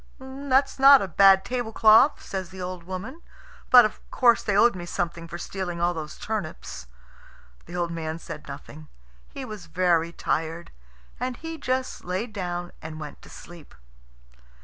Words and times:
"That's 0.17 0.79
not 0.79 1.03
a 1.03 1.07
bad 1.07 1.45
tablecloth," 1.45 2.23
says 2.23 2.49
the 2.49 2.59
old 2.59 2.85
woman; 2.85 3.21
"but, 3.69 3.85
of 3.85 3.99
course, 4.09 4.41
they 4.41 4.57
owed 4.57 4.75
me 4.75 4.87
something 4.87 5.27
for 5.27 5.37
stealing 5.37 5.79
all 5.79 5.93
those 5.93 6.17
turnips." 6.17 6.87
The 7.67 7.75
old 7.75 7.91
man 7.91 8.17
said 8.17 8.47
nothing. 8.47 8.87
He 9.29 9.45
was 9.45 9.67
very 9.67 10.11
tired, 10.11 10.71
and 11.19 11.37
he 11.37 11.59
just 11.59 12.03
laid 12.03 12.33
down 12.33 12.71
and 12.81 12.99
went 12.99 13.21
to 13.21 13.29
sleep. 13.29 13.75